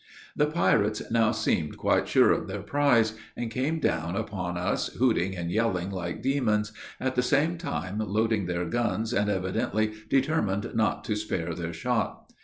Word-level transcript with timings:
The 0.35 0.47
pirates 0.47 1.03
now 1.11 1.31
seemed 1.31 1.77
quite 1.77 2.07
sure 2.07 2.31
of 2.31 2.47
their 2.47 2.63
prize, 2.63 3.13
and 3.37 3.51
came 3.51 3.79
down 3.79 4.15
upon 4.15 4.57
us, 4.57 4.87
hooting 4.95 5.35
and 5.37 5.51
yelling 5.51 5.91
like 5.91 6.23
demons, 6.23 6.71
at 6.99 7.13
the 7.13 7.21
same 7.21 7.55
time 7.55 7.99
loading 7.99 8.47
their 8.47 8.65
guns, 8.65 9.13
and 9.13 9.29
evidently 9.29 9.93
determined 10.09 10.71
not 10.73 11.03
to 11.03 11.15
spare 11.15 11.53
their 11.53 11.71
shot. 11.71 12.31